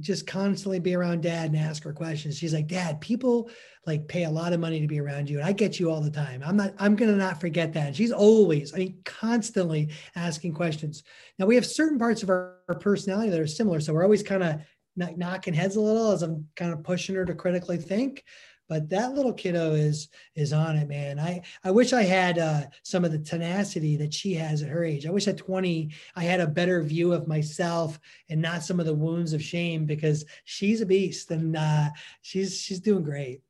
[0.00, 2.36] just constantly be around dad and ask her questions.
[2.36, 3.48] She's like, Dad, people
[3.86, 5.38] like pay a lot of money to be around you.
[5.38, 6.42] And I get you all the time.
[6.44, 7.96] I'm not, I'm gonna not forget that.
[7.96, 11.02] She's always, I mean, constantly asking questions.
[11.38, 13.80] Now we have certain parts of our, our personality that are similar.
[13.80, 14.60] So we're always kind of
[14.96, 18.22] knocking heads a little as I'm kind of pushing her to critically think
[18.68, 22.62] but that little kiddo is is on it man i i wish i had uh,
[22.82, 26.22] some of the tenacity that she has at her age i wish at 20 i
[26.22, 27.98] had a better view of myself
[28.28, 31.88] and not some of the wounds of shame because she's a beast and uh,
[32.22, 33.40] she's she's doing great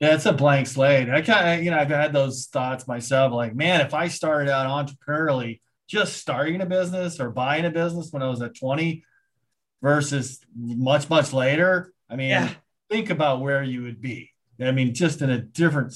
[0.00, 1.08] yeah, it's a blank slate.
[1.08, 3.32] I kind of, you know, I've had those thoughts myself.
[3.32, 8.12] Like, man, if I started out entrepreneurially, just starting a business or buying a business
[8.12, 9.04] when I was at 20
[9.80, 12.50] versus much, much later, I mean, yeah.
[12.90, 14.32] think about where you would be.
[14.60, 15.94] I mean, just in a different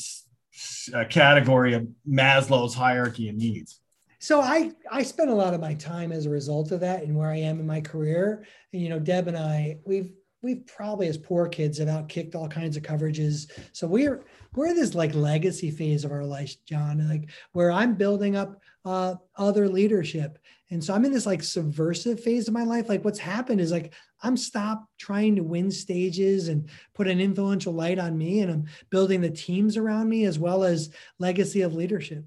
[0.95, 3.81] uh, category of Maslow's hierarchy of needs.
[4.19, 7.17] So I I spent a lot of my time as a result of that and
[7.17, 8.45] where I am in my career.
[8.73, 12.49] And, you know, Deb and I we've we've probably as poor kids have outkicked all
[12.49, 13.51] kinds of coverages.
[13.73, 14.23] So we're
[14.55, 18.61] we're in this like legacy phase of our life, John, like where I'm building up
[18.85, 20.39] uh, other leadership.
[20.71, 22.89] And so I'm in this like subversive phase of my life.
[22.89, 27.73] Like what's happened is like I'm stopped trying to win stages and put an influential
[27.73, 31.75] light on me, and I'm building the teams around me as well as legacy of
[31.75, 32.25] leadership.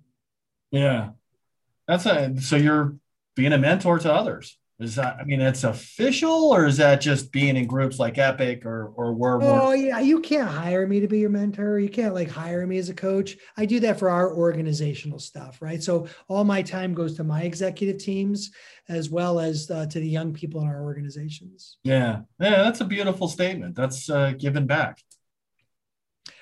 [0.72, 1.12] Yeah,
[1.88, 2.96] that's a so you're
[3.36, 4.58] being a mentor to others.
[4.80, 8.66] Is that, I mean, it's official or is that just being in groups like Epic
[8.66, 9.42] or, or where?
[9.42, 10.00] Oh, yeah.
[10.00, 11.80] You can't hire me to be your mentor.
[11.80, 13.38] You can't like hire me as a coach.
[13.56, 15.82] I do that for our organizational stuff, right?
[15.82, 18.52] So all my time goes to my executive teams
[18.90, 21.78] as well as uh, to the young people in our organizations.
[21.84, 22.22] Yeah.
[22.40, 22.64] Yeah.
[22.64, 23.76] That's a beautiful statement.
[23.76, 25.00] That's uh, giving back.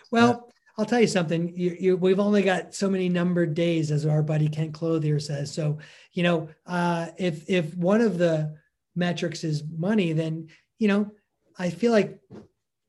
[0.10, 1.54] Well, I'll tell you something.
[1.56, 5.54] You, you, we've only got so many numbered days, as our buddy Kent Clothier says.
[5.54, 5.80] So,
[6.14, 8.56] you know, uh, if if one of the
[8.96, 10.48] metrics is money, then
[10.80, 11.12] you know,
[11.58, 12.20] I feel like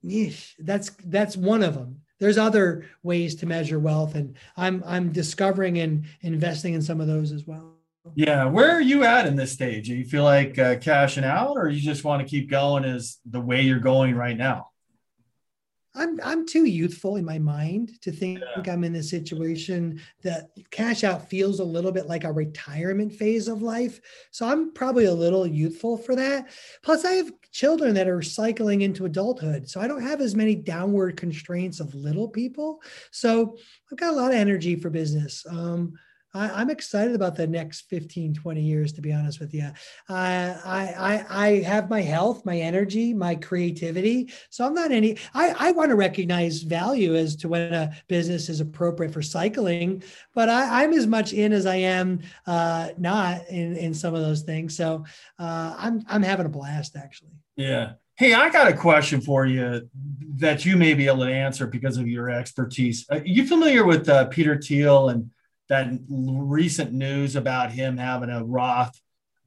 [0.05, 2.01] yeesh, that's that's one of them.
[2.21, 7.07] There's other ways to measure wealth, and I'm I'm discovering and investing in some of
[7.07, 7.79] those as well.
[8.15, 9.87] Yeah, where are you at in this stage?
[9.87, 13.19] Do you feel like uh, cashing out, or you just want to keep going as
[13.25, 14.72] the way you're going right now?
[15.95, 18.73] I'm I'm too youthful in my mind to think yeah.
[18.73, 23.47] I'm in a situation that cash out feels a little bit like a retirement phase
[23.47, 24.01] of life.
[24.31, 26.51] So I'm probably a little youthful for that.
[26.83, 29.69] Plus, I have children that are cycling into adulthood.
[29.69, 32.83] So I don't have as many downward constraints of little people.
[33.11, 33.59] So
[33.91, 35.45] I've got a lot of energy for business.
[35.49, 35.93] Um,
[36.35, 39.71] I, am excited about the next 15, 20 years, to be honest with you.
[40.09, 44.33] I, I, I have my health, my energy, my creativity.
[44.51, 48.49] So I'm not any, I, I want to recognize value as to when a business
[48.49, 50.03] is appropriate for cycling,
[50.35, 54.23] but I, am as much in as I am uh, not in, in some of
[54.23, 54.77] those things.
[54.77, 55.05] So
[55.39, 57.33] uh, I'm, I'm having a blast actually.
[57.57, 57.93] Yeah.
[58.17, 59.89] Hey, I got a question for you
[60.37, 63.07] that you may be able to answer because of your expertise.
[63.11, 65.31] Are you familiar with uh, Peter Thiel and
[65.73, 69.01] that recent news about him having a Roth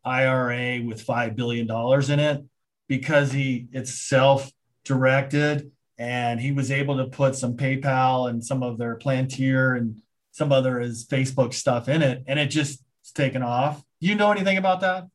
[0.04, 1.70] IRA with $5 billion
[2.12, 2.44] in it
[2.88, 8.80] because he it's self-directed and he was able to put some PayPal and some of
[8.80, 12.84] their Palantir and some other his Facebook stuff in it and it just
[13.14, 13.84] taken off.
[14.00, 15.06] You know anything about that?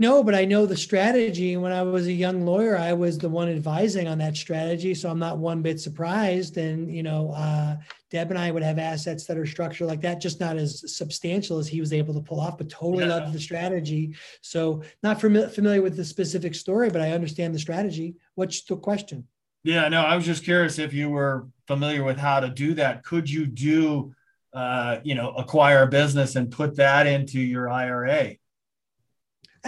[0.00, 1.56] No, but I know the strategy.
[1.56, 5.10] When I was a young lawyer, I was the one advising on that strategy, so
[5.10, 6.56] I'm not one bit surprised.
[6.56, 7.76] And you know, uh,
[8.08, 11.58] Deb and I would have assets that are structured like that, just not as substantial
[11.58, 13.16] as he was able to pull off, but totally yeah.
[13.16, 14.14] love the strategy.
[14.40, 18.14] So, not fam- familiar with the specific story, but I understand the strategy.
[18.36, 19.26] What's the question?
[19.64, 23.02] Yeah, no, I was just curious if you were familiar with how to do that.
[23.02, 24.14] Could you do
[24.54, 28.34] uh, you know, acquire a business and put that into your IRA.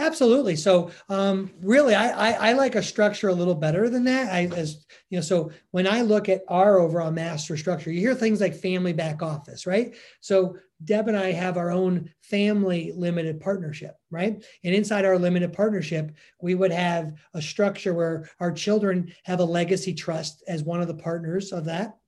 [0.00, 0.56] Absolutely.
[0.56, 4.32] So, um, really, I, I, I like a structure a little better than that.
[4.32, 8.14] I as you know, so when I look at our overall master structure, you hear
[8.14, 9.94] things like family back office, right?
[10.22, 14.42] So Deb and I have our own family limited partnership, right?
[14.64, 19.44] And inside our limited partnership, we would have a structure where our children have a
[19.44, 21.99] legacy trust as one of the partners of that.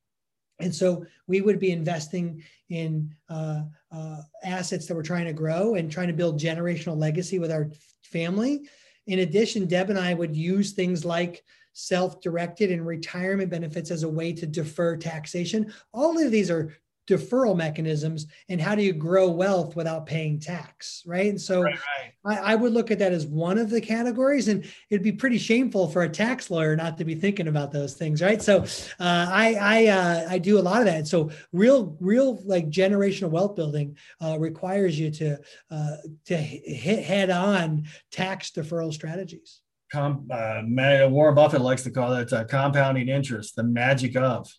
[0.59, 5.75] And so we would be investing in uh, uh, assets that we're trying to grow
[5.75, 7.69] and trying to build generational legacy with our
[8.03, 8.67] family.
[9.07, 14.03] In addition, Deb and I would use things like self directed and retirement benefits as
[14.03, 15.73] a way to defer taxation.
[15.93, 16.73] All of these are
[17.07, 21.27] deferral mechanisms and how do you grow wealth without paying tax right?
[21.27, 21.77] And so right,
[22.25, 22.39] right.
[22.39, 25.37] I, I, would look at that as one of the categories and it'd be pretty
[25.37, 28.41] shameful for a tax lawyer not to be thinking about those things right?
[28.41, 28.61] So
[28.99, 31.07] uh, i I, uh, I do a lot of that.
[31.07, 35.39] So real real like generational wealth building uh, requires you to
[35.71, 39.61] uh, to hit head on tax deferral strategies.
[39.91, 40.61] Com- uh,
[41.09, 44.51] warren buffett likes to call it uh, compounding interest the magic of.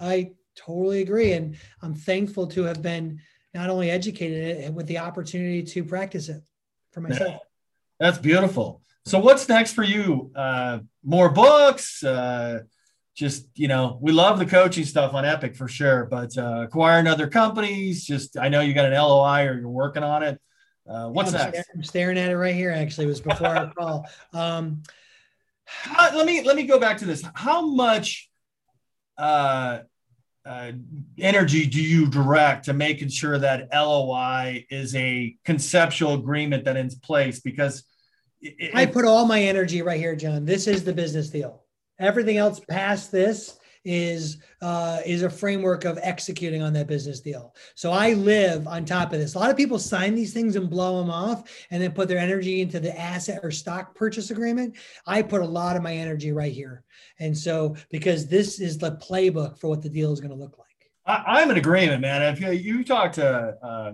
[0.00, 1.32] I totally agree.
[1.32, 3.20] And I'm thankful to have been
[3.54, 6.42] not only educated with the opportunity to practice it
[6.92, 7.42] for myself.
[7.98, 8.82] That's beautiful.
[9.04, 10.30] So what's next for you?
[10.36, 12.04] Uh, more books?
[12.04, 12.60] Uh,
[13.16, 17.08] just you know, we love the coaching stuff on Epic for sure, but uh, acquiring
[17.08, 18.04] other companies.
[18.04, 20.40] Just I know you got an LOI or you're working on it.
[20.88, 21.70] Uh, what's yeah, I'm next?
[21.74, 22.70] I'm staring at it right here.
[22.70, 24.08] Actually, it was before our call.
[24.32, 24.82] Um,
[25.64, 27.24] How, let me let me go back to this.
[27.34, 28.30] How much
[29.18, 29.80] uh,
[30.48, 30.72] uh,
[31.18, 36.94] energy do you direct to making sure that LOI is a conceptual agreement that is
[36.94, 37.40] in place?
[37.40, 37.84] Because
[38.40, 40.44] it, I put all my energy right here, John.
[40.44, 41.64] This is the business deal.
[41.98, 47.54] Everything else past this is uh, is a framework of executing on that business deal.
[47.74, 49.34] So I live on top of this.
[49.34, 52.18] A lot of people sign these things and blow them off, and then put their
[52.18, 54.76] energy into the asset or stock purchase agreement.
[55.06, 56.84] I put a lot of my energy right here,
[57.20, 60.58] and so because this is the playbook for what the deal is going to look
[60.58, 60.66] like.
[61.06, 62.22] I, am in agreement, man.
[62.22, 63.92] If you, you talk to uh,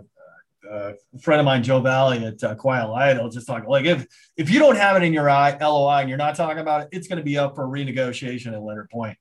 [0.68, 3.84] uh, a friend of mine, Joe Valley at uh, Quiet Light, I'll just talk like
[3.84, 4.06] if
[4.36, 7.06] if you don't have it in your LOI and you're not talking about it, it's
[7.06, 9.16] going to be up for renegotiation at later point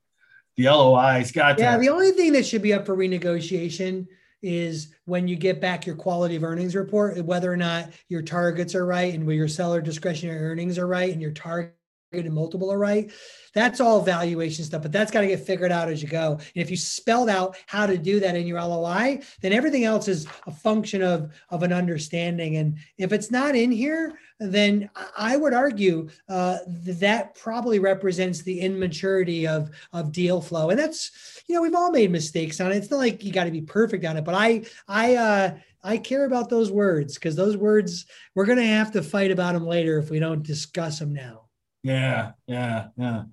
[0.56, 1.74] the LOI's got yeah.
[1.74, 4.06] To- the only thing that should be up for renegotiation
[4.42, 8.74] is when you get back your quality of earnings report, whether or not your targets
[8.74, 11.74] are right and where your seller discretionary earnings are right and your target
[12.16, 13.10] and multiple are right.
[13.54, 16.32] That's all valuation stuff, but that's got to get figured out as you go.
[16.32, 20.08] And if you spelled out how to do that in your LOI, then everything else
[20.08, 22.56] is a function of, of an understanding.
[22.56, 28.60] And if it's not in here, then I would argue uh, that probably represents the
[28.60, 30.70] immaturity of, of deal flow.
[30.70, 32.76] And that's, you know, we've all made mistakes on it.
[32.76, 35.98] It's not like you got to be perfect on it, but I, I, uh, I
[35.98, 39.66] care about those words because those words we're going to have to fight about them
[39.66, 41.43] later if we don't discuss them now.
[41.84, 43.24] Yeah, yeah, yeah.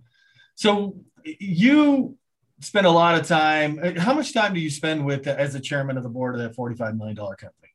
[0.55, 2.17] So you
[2.59, 3.77] spend a lot of time.
[3.97, 6.53] How much time do you spend with as the chairman of the board of that
[6.53, 7.69] forty-five million dollar company?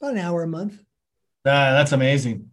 [0.00, 0.80] About an hour a month.
[1.44, 2.50] Uh, that's amazing.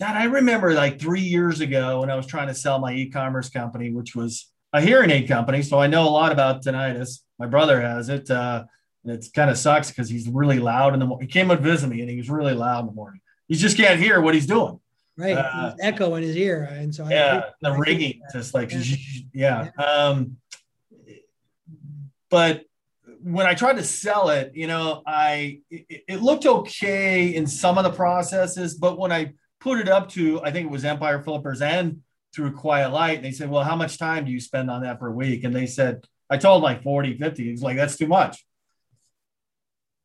[0.00, 3.48] God, I remember like three years ago when I was trying to sell my e-commerce
[3.48, 5.62] company, which was a hearing aid company.
[5.62, 7.20] So I know a lot about tinnitus.
[7.38, 8.28] My brother has it.
[8.28, 8.64] Uh,
[9.04, 11.28] it kind of sucks because he's really loud in the morning.
[11.28, 13.20] He came and visit me and he was really loud in the morning.
[13.48, 14.80] You just can't hear what he's doing.
[15.16, 15.36] Right.
[15.36, 16.64] Uh, echo in his ear.
[16.70, 18.80] And so yeah, I, the I ringing just like, yeah.
[19.32, 19.68] yeah.
[19.78, 19.84] yeah.
[19.84, 20.36] Um,
[22.30, 22.64] but
[23.22, 27.78] when I tried to sell it, you know, I, it, it looked okay in some
[27.78, 31.22] of the processes, but when I put it up to, I think it was Empire
[31.22, 32.00] Flippers and
[32.34, 35.10] through Quiet Light, they said, well, how much time do you spend on that per
[35.10, 35.44] week?
[35.44, 37.44] And they said, I told like 40, 50.
[37.44, 38.44] He's like, that's too much.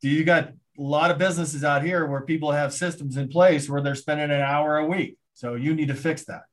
[0.02, 3.69] Do you got a lot of businesses out here where people have systems in place
[3.69, 5.17] where they're spending an hour a week.
[5.33, 6.43] So you need to fix that,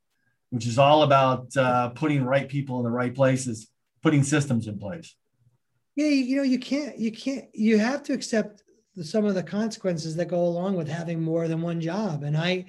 [0.51, 3.69] which is all about uh, putting right people in the right places,
[4.03, 5.15] putting systems in place.
[5.97, 8.65] Yeah, you know, you can't, you can't, you have to accept
[8.97, 12.25] the, some of the consequences that go along with having more than one job.
[12.25, 12.65] And I,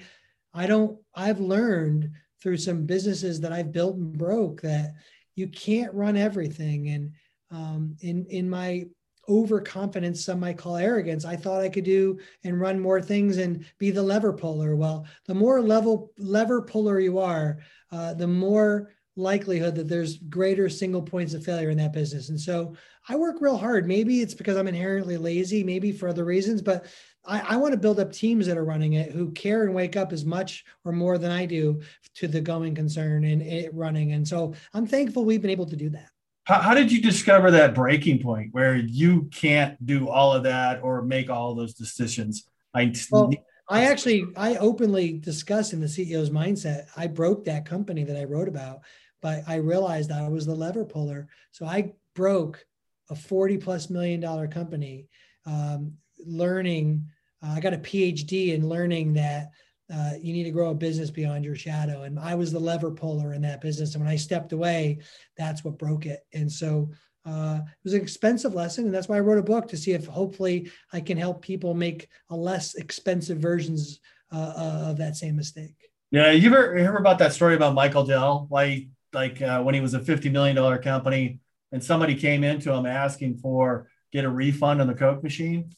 [0.54, 2.10] I don't, I've learned
[2.42, 4.94] through some businesses that I've built and broke that
[5.34, 6.88] you can't run everything.
[6.88, 7.12] And
[7.50, 8.86] um, in in my
[9.28, 11.24] overconfidence, some might call arrogance.
[11.24, 14.76] I thought I could do and run more things and be the lever puller.
[14.76, 17.58] Well, the more level lever puller you are,
[17.92, 22.28] uh, the more likelihood that there's greater single points of failure in that business.
[22.28, 22.74] And so
[23.08, 23.88] I work real hard.
[23.88, 26.86] Maybe it's because I'm inherently lazy, maybe for other reasons, but
[27.24, 29.96] I, I want to build up teams that are running it who care and wake
[29.96, 31.80] up as much or more than I do
[32.16, 34.12] to the going concern and it running.
[34.12, 36.10] And so I'm thankful we've been able to do that.
[36.46, 40.80] How, how did you discover that breaking point where you can't do all of that
[40.82, 42.48] or make all those decisions?
[42.72, 43.32] I well,
[43.68, 46.86] I actually I openly discuss in the CEO's mindset.
[46.96, 48.82] I broke that company that I wrote about,
[49.20, 51.26] but I realized I was the lever puller.
[51.50, 52.64] So I broke
[53.10, 55.08] a 40 plus million dollar company,
[55.46, 55.94] um,
[56.24, 57.08] learning.
[57.42, 59.50] Uh, I got a PhD in learning that
[59.92, 62.02] uh, you need to grow a business beyond your shadow.
[62.02, 63.94] And I was the lever puller in that business.
[63.94, 64.98] And when I stepped away,
[65.36, 66.20] that's what broke it.
[66.32, 66.90] And so
[67.24, 68.86] uh, it was an expensive lesson.
[68.86, 71.74] And that's why I wrote a book to see if hopefully I can help people
[71.74, 74.00] make a less expensive versions
[74.32, 75.90] uh, uh of that same mistake.
[76.10, 76.32] Yeah.
[76.32, 78.46] You ever hear about that story about Michael Dell?
[78.48, 81.38] Why, like uh, when he was a $50 million company
[81.70, 85.70] and somebody came into him asking for get a refund on the Coke machine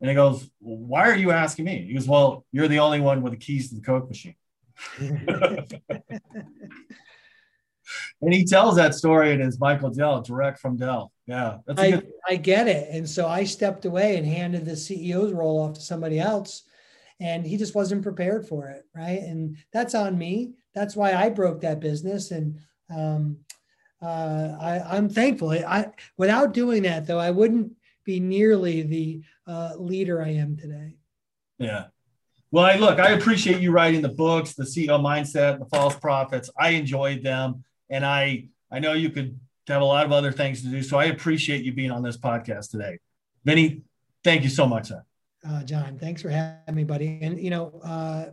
[0.00, 1.84] and he goes, Why are you asking me?
[1.86, 4.36] He goes, Well, you're the only one with the keys to the Coke machine.
[8.22, 11.12] and he tells that story and it's Michael Dell, direct from Dell.
[11.26, 11.58] Yeah.
[11.66, 12.88] That's I, good- I get it.
[12.90, 16.62] And so I stepped away and handed the CEO's role off to somebody else.
[17.20, 18.86] And he just wasn't prepared for it.
[18.94, 19.20] Right.
[19.20, 20.54] And that's on me.
[20.74, 22.30] That's why I broke that business.
[22.30, 23.38] And um,
[24.00, 25.50] uh, I, I'm thankful.
[25.50, 27.72] I without doing that though, I wouldn't
[28.04, 30.96] be nearly the uh, leader I am today.
[31.58, 31.86] Yeah.
[32.50, 36.50] Well, I look, I appreciate you writing the books, the CEO mindset, the False Profits.
[36.58, 37.64] I enjoyed them.
[37.88, 39.38] And I, I know you could
[39.68, 40.82] have a lot of other things to do.
[40.82, 42.98] So I appreciate you being on this podcast today.
[43.44, 43.82] Vinnie,
[44.24, 45.04] thank you so much, sir.
[45.46, 47.20] Uh, John, thanks for having me, buddy.
[47.22, 48.26] And, you know, uh,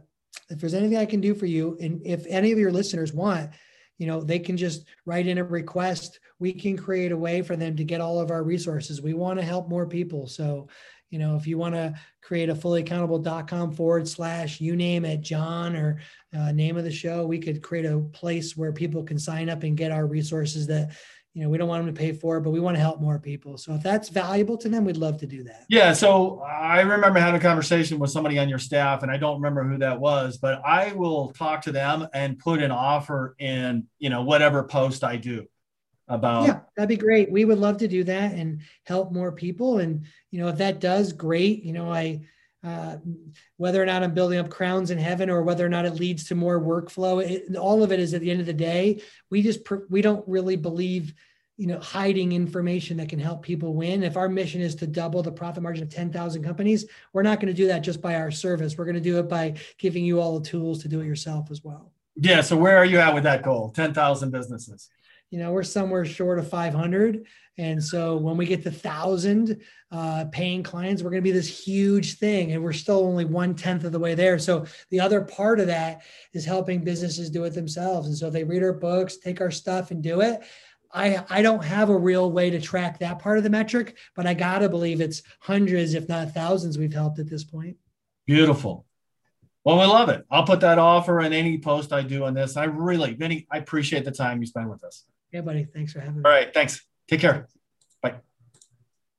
[0.50, 3.52] if there's anything I can do for you, and if any of your listeners want,
[3.98, 7.56] you know they can just write in a request we can create a way for
[7.56, 9.02] them to get all of our resources.
[9.02, 10.28] We want to help more people.
[10.28, 10.68] So
[11.10, 15.76] you know if you want to create a fullyaccountable.com forward slash you name it john
[15.76, 16.00] or
[16.38, 19.64] uh, name of the show we could create a place where people can sign up
[19.64, 20.92] and get our resources that
[21.34, 23.20] you know we don't want them to pay for but we want to help more
[23.20, 23.60] people.
[23.60, 25.66] So if that's valuable to them we'd love to do that.
[25.70, 29.36] Yeah so i remember having a conversation with somebody on your staff and i don't
[29.36, 33.86] remember who that was but i will talk to them and put an offer in
[34.00, 35.46] you know whatever post i do
[36.08, 37.32] about yeah that'd be great.
[37.32, 39.80] We would love to do that and help more people.
[39.80, 41.64] And you know if that does great.
[41.64, 42.22] You know i
[42.64, 42.98] uh,
[43.58, 46.26] whether or not I'm building up crowns in heaven or whether or not it leads
[46.26, 47.24] to more workflow.
[47.24, 50.28] It, all of it is at the end of the day, we just we don't
[50.28, 51.14] really believe
[51.56, 54.04] you know hiding information that can help people win.
[54.04, 57.54] If our mission is to double the profit margin of 10,000 companies we're not going
[57.54, 58.78] to do that just by our service.
[58.78, 61.52] We're going to do it by giving you all the tools to do it yourself
[61.52, 61.94] as well.
[62.16, 63.70] Yeah so where are you at with that goal?
[63.70, 64.90] 10,000 businesses
[65.30, 67.26] you know we're somewhere short of 500
[67.58, 69.62] and so when we get to thousand
[69.92, 73.56] uh, paying clients we're going to be this huge thing and we're still only one
[73.56, 76.02] tenth of the way there so the other part of that
[76.34, 79.92] is helping businesses do it themselves and so they read our books take our stuff
[79.92, 80.42] and do it
[80.94, 84.26] I, I don't have a real way to track that part of the metric, but
[84.26, 87.76] I got to believe it's hundreds, if not thousands, we've helped at this point.
[88.26, 88.86] Beautiful.
[89.64, 90.26] Well, we love it.
[90.32, 92.56] I'll put that offer in any post I do on this.
[92.56, 95.04] I really, Vinnie, I appreciate the time you spend with us.
[95.32, 95.66] Yeah, buddy.
[95.74, 96.22] Thanks for having me.
[96.26, 96.54] All right.
[96.54, 96.86] Thanks.
[97.10, 97.48] Take care.